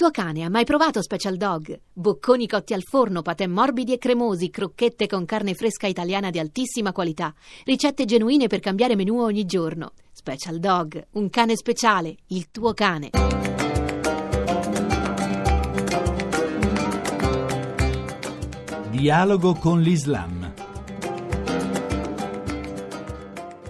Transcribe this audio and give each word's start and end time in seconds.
tuo 0.00 0.10
cane 0.10 0.44
ha 0.44 0.48
mai 0.48 0.64
provato 0.64 1.02
Special 1.02 1.36
Dog? 1.36 1.78
Bocconi 1.92 2.48
cotti 2.48 2.72
al 2.72 2.82
forno, 2.82 3.20
patè 3.20 3.46
morbidi 3.46 3.92
e 3.92 3.98
cremosi, 3.98 4.48
crocchette 4.48 5.06
con 5.06 5.26
carne 5.26 5.52
fresca 5.52 5.86
italiana 5.86 6.30
di 6.30 6.38
altissima 6.38 6.90
qualità, 6.90 7.34
ricette 7.66 8.06
genuine 8.06 8.46
per 8.46 8.60
cambiare 8.60 8.96
menù 8.96 9.20
ogni 9.20 9.44
giorno. 9.44 9.92
Special 10.10 10.58
Dog, 10.58 11.06
un 11.10 11.28
cane 11.28 11.54
speciale, 11.54 12.16
il 12.28 12.50
tuo 12.50 12.72
cane. 12.72 13.10
Dialogo 18.88 19.52
con 19.52 19.82
l'Islam. 19.82 20.39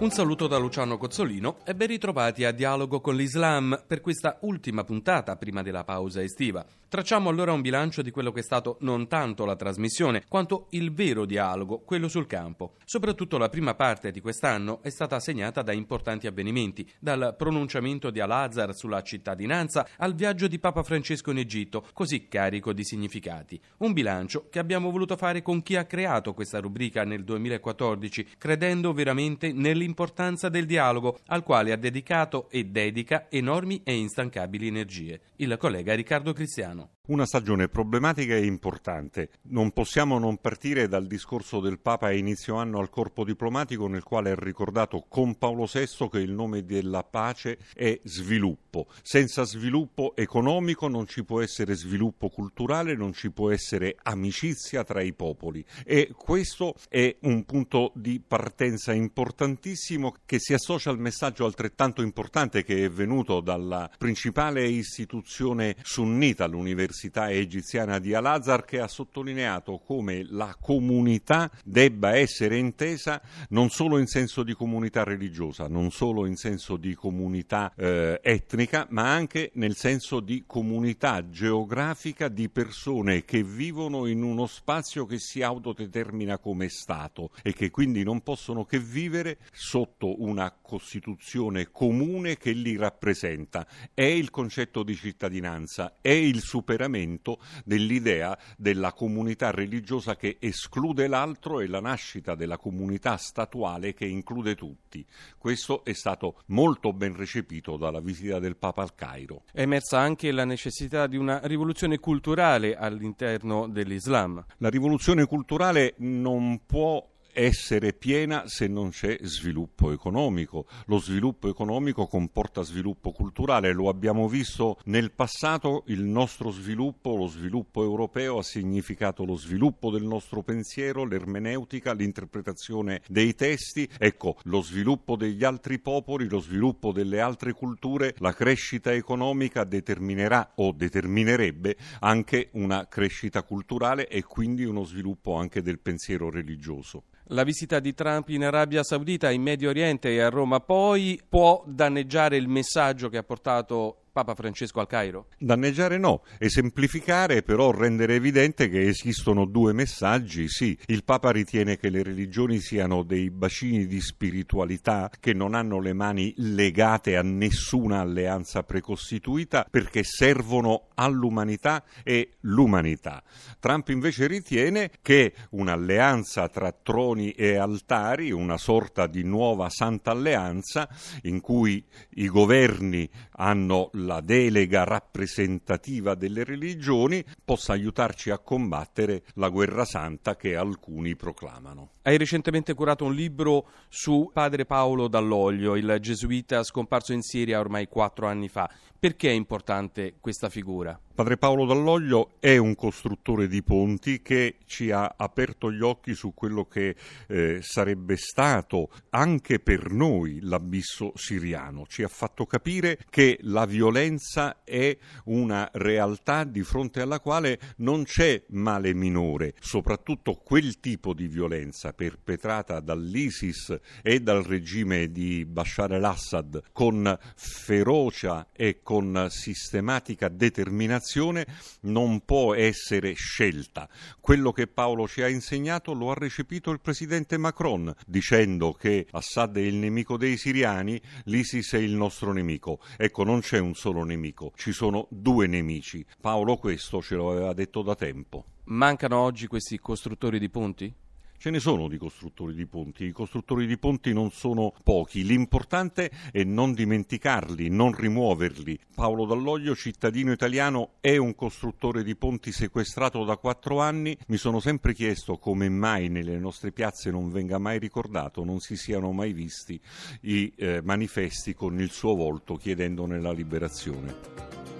Un 0.01 0.09
saluto 0.09 0.47
da 0.47 0.57
Luciano 0.57 0.97
Cozzolino 0.97 1.57
e 1.63 1.75
ben 1.75 1.89
ritrovati 1.89 2.43
a 2.43 2.51
Dialogo 2.51 3.01
con 3.01 3.15
l'Islam 3.15 3.83
per 3.85 4.01
questa 4.01 4.39
ultima 4.41 4.83
puntata 4.83 5.35
prima 5.35 5.61
della 5.61 5.83
pausa 5.83 6.23
estiva. 6.23 6.65
Tracciamo 6.89 7.29
allora 7.29 7.53
un 7.53 7.61
bilancio 7.61 8.01
di 8.01 8.09
quello 8.09 8.31
che 8.31 8.39
è 8.39 8.43
stato 8.43 8.77
non 8.81 9.07
tanto 9.07 9.45
la 9.45 9.55
trasmissione, 9.55 10.23
quanto 10.27 10.65
il 10.71 10.91
vero 10.91 11.25
dialogo, 11.25 11.83
quello 11.85 12.09
sul 12.09 12.25
campo. 12.25 12.73
Soprattutto 12.83 13.37
la 13.37 13.47
prima 13.47 13.75
parte 13.75 14.11
di 14.11 14.19
quest'anno 14.19 14.79
è 14.81 14.89
stata 14.89 15.19
segnata 15.19 15.61
da 15.61 15.71
importanti 15.71 16.25
avvenimenti, 16.25 16.85
dal 16.99 17.35
pronunciamento 17.37 18.09
di 18.09 18.19
Al-Azhar 18.19 18.75
sulla 18.75 19.03
cittadinanza 19.03 19.87
al 19.97 20.15
viaggio 20.15 20.47
di 20.47 20.59
Papa 20.59 20.81
Francesco 20.83 21.29
in 21.29 21.37
Egitto, 21.37 21.85
così 21.93 22.27
carico 22.27 22.73
di 22.73 22.83
significati. 22.83 23.61
Un 23.77 23.93
bilancio 23.93 24.47
che 24.49 24.59
abbiamo 24.59 24.89
voluto 24.89 25.15
fare 25.15 25.43
con 25.43 25.61
chi 25.61 25.75
ha 25.77 25.85
creato 25.85 26.33
questa 26.33 26.59
rubrica 26.59 27.05
nel 27.05 27.23
2014, 27.23 28.31
credendo 28.37 28.91
veramente 28.91 29.53
nell'importanza 29.53 29.90
l'importanza 29.91 30.47
del 30.47 30.65
dialogo, 30.65 31.19
al 31.27 31.43
quale 31.43 31.73
ha 31.73 31.75
dedicato 31.75 32.49
e 32.49 32.63
dedica 32.63 33.27
enormi 33.29 33.81
e 33.83 33.93
instancabili 33.93 34.67
energie. 34.67 35.19
Il 35.37 35.57
collega 35.59 35.93
Riccardo 35.93 36.31
Cristiano. 36.31 36.91
Una 37.11 37.25
stagione 37.25 37.67
problematica 37.67 38.35
e 38.35 38.45
importante. 38.45 39.31
Non 39.49 39.71
possiamo 39.71 40.17
non 40.17 40.37
partire 40.37 40.87
dal 40.87 41.07
discorso 41.07 41.59
del 41.59 41.77
Papa 41.77 42.07
a 42.07 42.13
inizio 42.13 42.55
anno 42.55 42.79
al 42.79 42.89
corpo 42.89 43.25
diplomatico 43.25 43.87
nel 43.87 44.03
quale 44.03 44.31
ha 44.31 44.35
ricordato 44.35 45.03
con 45.09 45.37
Paolo 45.37 45.65
VI 45.69 46.07
che 46.09 46.19
il 46.19 46.31
nome 46.31 46.63
della 46.63 47.03
pace 47.03 47.57
è 47.73 47.99
sviluppo. 48.03 48.87
Senza 49.01 49.43
sviluppo 49.43 50.13
economico 50.15 50.87
non 50.87 51.05
ci 51.05 51.25
può 51.25 51.41
essere 51.41 51.75
sviluppo 51.75 52.29
culturale, 52.29 52.95
non 52.95 53.11
ci 53.11 53.29
può 53.29 53.51
essere 53.51 53.97
amicizia 54.03 54.85
tra 54.85 55.01
i 55.01 55.11
popoli 55.11 55.65
e 55.83 56.13
questo 56.15 56.75
è 56.87 57.13
un 57.23 57.43
punto 57.43 57.91
di 57.93 58.21
partenza 58.25 58.93
importantissimo 58.93 60.15
che 60.25 60.39
si 60.39 60.53
associa 60.53 60.89
al 60.89 60.99
messaggio 60.99 61.43
altrettanto 61.43 62.01
importante 62.01 62.63
che 62.63 62.85
è 62.85 62.89
venuto 62.89 63.41
dalla 63.41 63.91
principale 63.97 64.65
istituzione 64.65 65.75
sunnita, 65.81 66.47
l'Università 66.47 66.99
Università 67.01 67.31
Egiziana 67.31 67.97
di 67.97 68.13
Al-Azhar 68.13 68.63
che 68.63 68.79
ha 68.79 68.87
sottolineato 68.87 69.79
come 69.79 70.23
la 70.29 70.55
comunità 70.59 71.49
debba 71.63 72.15
essere 72.15 72.57
intesa 72.57 73.19
non 73.49 73.69
solo 73.69 73.97
in 73.97 74.05
senso 74.05 74.43
di 74.43 74.53
comunità 74.53 75.03
religiosa, 75.03 75.67
non 75.67 75.89
solo 75.89 76.27
in 76.27 76.35
senso 76.35 76.77
di 76.77 76.93
comunità 76.93 77.73
eh, 77.75 78.19
etnica, 78.21 78.85
ma 78.89 79.11
anche 79.11 79.49
nel 79.55 79.75
senso 79.75 80.19
di 80.19 80.43
comunità 80.45 81.27
geografica 81.27 82.27
di 82.27 82.49
persone 82.49 83.25
che 83.25 83.41
vivono 83.43 84.05
in 84.05 84.21
uno 84.21 84.45
spazio 84.45 85.07
che 85.07 85.17
si 85.17 85.41
autodetermina 85.41 86.37
come 86.37 86.69
Stato 86.69 87.31
e 87.41 87.53
che 87.53 87.71
quindi 87.71 88.03
non 88.03 88.21
possono 88.21 88.63
che 88.63 88.79
vivere 88.79 89.39
sotto 89.51 90.21
una 90.21 90.51
Costituzione 90.51 91.71
comune 91.71 92.37
che 92.37 92.51
li 92.51 92.77
rappresenta. 92.77 93.65
È 93.93 94.03
il 94.03 94.29
concetto 94.29 94.83
di 94.83 94.95
cittadinanza, 94.95 95.95
è 96.01 96.09
il 96.09 96.41
superamento 96.41 96.89
superamento 96.91 97.39
dell'idea 97.63 98.37
della 98.57 98.91
comunità 98.91 99.51
religiosa 99.51 100.15
che 100.15 100.37
esclude 100.39 101.07
l'altro 101.07 101.61
e 101.61 101.67
la 101.67 101.79
nascita 101.79 102.35
della 102.35 102.57
comunità 102.57 103.15
statuale 103.17 103.93
che 103.93 104.05
include 104.05 104.55
tutti. 104.55 105.05
Questo 105.37 105.85
è 105.85 105.93
stato 105.93 106.41
molto 106.47 106.91
ben 106.93 107.15
recepito 107.15 107.77
dalla 107.77 108.01
visita 108.01 108.39
del 108.39 108.57
Papa 108.57 108.81
al 108.81 108.93
Cairo. 108.93 109.43
È 109.51 109.61
emersa 109.61 109.99
anche 109.99 110.31
la 110.31 110.45
necessità 110.45 111.07
di 111.07 111.17
una 111.17 111.39
rivoluzione 111.43 111.97
culturale 111.97 112.75
all'interno 112.75 113.67
dell'Islam. 113.67 114.43
La 114.57 114.69
rivoluzione 114.69 115.25
culturale 115.25 115.93
non 115.97 116.61
può 116.65 117.07
essere 117.33 117.93
piena 117.93 118.43
se 118.47 118.67
non 118.67 118.89
c'è 118.89 119.17
sviluppo 119.21 119.91
economico. 119.91 120.65
Lo 120.85 120.99
sviluppo 120.99 121.49
economico 121.49 122.07
comporta 122.07 122.61
sviluppo 122.63 123.11
culturale, 123.11 123.73
lo 123.73 123.89
abbiamo 123.89 124.27
visto 124.27 124.79
nel 124.85 125.11
passato, 125.11 125.83
il 125.87 126.03
nostro 126.03 126.51
sviluppo, 126.51 127.15
lo 127.15 127.27
sviluppo 127.27 127.83
europeo 127.83 128.37
ha 128.39 128.43
significato 128.43 129.25
lo 129.25 129.35
sviluppo 129.35 129.91
del 129.91 130.03
nostro 130.03 130.41
pensiero, 130.43 131.05
l'ermeneutica, 131.05 131.93
l'interpretazione 131.93 133.01
dei 133.07 133.35
testi, 133.35 133.87
ecco, 133.97 134.37
lo 134.43 134.61
sviluppo 134.61 135.15
degli 135.15 135.43
altri 135.43 135.79
popoli, 135.79 136.27
lo 136.27 136.39
sviluppo 136.39 136.91
delle 136.91 137.21
altre 137.21 137.53
culture, 137.53 138.15
la 138.19 138.33
crescita 138.33 138.93
economica 138.93 139.63
determinerà 139.63 140.53
o 140.55 140.71
determinerebbe 140.71 141.75
anche 141.99 142.49
una 142.53 142.87
crescita 142.87 143.43
culturale 143.43 144.07
e 144.07 144.23
quindi 144.23 144.63
uno 144.63 144.83
sviluppo 144.83 145.35
anche 145.35 145.61
del 145.61 145.79
pensiero 145.79 146.29
religioso. 146.29 147.03
La 147.31 147.43
visita 147.43 147.79
di 147.79 147.93
Trump 147.93 148.27
in 148.27 148.43
Arabia 148.43 148.83
Saudita, 148.83 149.31
in 149.31 149.41
Medio 149.41 149.69
Oriente 149.69 150.09
e 150.09 150.19
a 150.19 150.27
Roma 150.27 150.59
poi 150.59 151.17
può 151.29 151.63
danneggiare 151.65 152.35
il 152.35 152.49
messaggio 152.49 153.07
che 153.07 153.15
ha 153.15 153.23
portato 153.23 154.00
Papa 154.11 154.35
Francesco 154.35 154.81
al 154.81 154.87
Cairo? 154.87 155.27
Danneggiare 155.37 155.97
no, 155.97 156.23
esemplificare 156.37 157.43
però 157.43 157.71
rendere 157.71 158.15
evidente 158.15 158.67
che 158.67 158.87
esistono 158.87 159.45
due 159.45 159.71
messaggi. 159.71 160.49
Sì, 160.49 160.77
il 160.87 161.05
Papa 161.05 161.31
ritiene 161.31 161.77
che 161.77 161.89
le 161.89 162.03
religioni 162.03 162.59
siano 162.59 163.03
dei 163.03 163.29
bacini 163.29 163.85
di 163.85 164.01
spiritualità 164.01 165.09
che 165.17 165.33
non 165.33 165.53
hanno 165.53 165.79
le 165.79 165.93
mani 165.93 166.33
legate 166.37 167.15
a 167.15 167.21
nessuna 167.21 168.01
alleanza 168.01 168.63
precostituita 168.63 169.65
perché 169.69 170.03
servono 170.03 170.87
all'umanità 170.95 171.83
e 172.03 172.31
l'umanità. 172.41 173.23
Trump 173.59 173.89
invece 173.89 174.27
ritiene 174.27 174.91
che 175.01 175.33
un'alleanza 175.51 176.49
tra 176.49 176.73
troni 176.73 177.31
e 177.31 177.55
altari, 177.55 178.31
una 178.31 178.57
sorta 178.57 179.07
di 179.07 179.23
nuova 179.23 179.69
santa 179.69 180.11
alleanza 180.11 180.89
in 181.23 181.39
cui 181.39 181.81
i 182.15 182.27
governi 182.27 183.09
hanno 183.37 183.89
la 184.05 184.21
delega 184.21 184.83
rappresentativa 184.83 186.15
delle 186.15 186.43
religioni 186.43 187.23
possa 187.43 187.73
aiutarci 187.73 188.29
a 188.29 188.39
combattere 188.39 189.23
la 189.35 189.49
guerra 189.49 189.85
santa 189.85 190.35
che 190.35 190.55
alcuni 190.55 191.15
proclamano. 191.15 191.91
Hai 192.03 192.17
recentemente 192.17 192.73
curato 192.73 193.05
un 193.05 193.13
libro 193.13 193.67
su 193.87 194.31
padre 194.33 194.65
Paolo 194.65 195.07
Dall'Oglio, 195.07 195.75
il 195.75 195.97
gesuita 195.99 196.63
scomparso 196.63 197.13
in 197.13 197.21
Siria 197.21 197.59
ormai 197.59 197.87
quattro 197.87 198.25
anni 198.25 198.47
fa. 198.49 198.67
Perché 199.01 199.29
è 199.29 199.33
importante 199.33 200.15
questa 200.19 200.49
figura? 200.49 200.99
Padre 201.13 201.37
Paolo 201.37 201.65
Dall'Oglio 201.65 202.33
è 202.39 202.57
un 202.57 202.75
costruttore 202.75 203.47
di 203.47 203.63
ponti 203.63 204.21
che 204.21 204.57
ci 204.65 204.91
ha 204.91 205.15
aperto 205.17 205.71
gli 205.71 205.81
occhi 205.81 206.13
su 206.13 206.33
quello 206.33 206.65
che 206.65 206.95
eh, 207.27 207.59
sarebbe 207.61 208.15
stato 208.15 208.89
anche 209.09 209.59
per 209.59 209.91
noi 209.91 210.39
l'abisso 210.41 211.11
siriano. 211.15 211.85
Ci 211.87 212.03
ha 212.03 212.07
fatto 212.07 212.45
capire 212.45 212.99
che 213.09 213.39
la 213.41 213.65
violenza 213.65 214.63
è 214.63 214.95
una 215.25 215.69
realtà 215.73 216.43
di 216.43 216.63
fronte 216.63 217.01
alla 217.01 217.19
quale 217.19 217.59
non 217.77 218.03
c'è 218.03 218.43
male 218.49 218.93
minore, 218.93 219.53
soprattutto 219.59 220.33
quel 220.33 220.79
tipo 220.79 221.13
di 221.13 221.27
violenza 221.27 221.90
perpetrata 221.93 222.79
dall'ISIS 222.79 223.79
e 224.01 224.19
dal 224.19 224.43
regime 224.43 225.11
di 225.11 225.45
Bashar 225.45 225.91
al-Assad 225.91 226.63
con 226.71 227.17
ferocia 227.35 228.47
e 228.53 228.81
con 228.81 229.27
sistematica 229.29 230.27
determinazione 230.27 231.45
non 231.81 232.23
può 232.25 232.53
essere 232.53 233.13
scelta. 233.13 233.89
Quello 234.19 234.51
che 234.51 234.67
Paolo 234.67 235.07
ci 235.07 235.21
ha 235.21 235.27
insegnato 235.27 235.93
lo 235.93 236.11
ha 236.11 236.15
recepito 236.15 236.71
il 236.71 236.79
presidente 236.79 237.37
Macron, 237.37 237.93
dicendo 238.05 238.73
che 238.73 239.07
Assad 239.11 239.57
è 239.57 239.61
il 239.61 239.75
nemico 239.75 240.17
dei 240.17 240.37
siriani, 240.37 241.01
l'ISIS 241.25 241.73
è 241.73 241.77
il 241.77 241.93
nostro 241.93 242.31
nemico. 242.31 242.79
Ecco, 242.97 243.23
non 243.23 243.41
c'è 243.41 243.59
un 243.59 243.73
solo 243.73 244.03
nemico, 244.03 244.53
ci 244.55 244.71
sono 244.71 245.07
due 245.09 245.47
nemici. 245.47 246.05
Paolo 246.19 246.57
questo 246.57 247.01
ce 247.01 247.15
lo 247.15 247.31
aveva 247.31 247.53
detto 247.53 247.81
da 247.81 247.95
tempo. 247.95 248.45
Mancano 248.65 249.17
oggi 249.17 249.47
questi 249.47 249.79
costruttori 249.79 250.39
di 250.39 250.49
ponti? 250.49 250.93
Ce 251.41 251.49
ne 251.49 251.59
sono 251.59 251.87
di 251.87 251.97
costruttori 251.97 252.53
di 252.53 252.67
ponti, 252.67 253.05
i 253.05 253.11
costruttori 253.11 253.65
di 253.65 253.79
ponti 253.79 254.13
non 254.13 254.29
sono 254.29 254.75
pochi, 254.83 255.25
l'importante 255.25 256.11
è 256.31 256.43
non 256.43 256.71
dimenticarli, 256.75 257.67
non 257.67 257.95
rimuoverli. 257.95 258.77
Paolo 258.93 259.25
Dall'Oglio, 259.25 259.73
cittadino 259.75 260.31
italiano, 260.31 260.97
è 260.99 261.17
un 261.17 261.33
costruttore 261.33 262.03
di 262.03 262.15
ponti 262.15 262.51
sequestrato 262.51 263.23
da 263.23 263.37
quattro 263.37 263.79
anni. 263.79 264.15
Mi 264.27 264.37
sono 264.37 264.59
sempre 264.59 264.93
chiesto 264.93 265.39
come 265.39 265.67
mai 265.67 266.09
nelle 266.09 266.37
nostre 266.37 266.71
piazze 266.71 267.09
non 267.09 267.31
venga 267.31 267.57
mai 267.57 267.79
ricordato, 267.79 268.43
non 268.43 268.59
si 268.59 268.75
siano 268.75 269.11
mai 269.11 269.33
visti 269.33 269.81
i 270.21 270.53
eh, 270.55 270.81
manifesti 270.83 271.55
con 271.55 271.81
il 271.81 271.89
suo 271.89 272.13
volto 272.13 272.53
chiedendone 272.53 273.19
la 273.19 273.31
liberazione. 273.31 274.70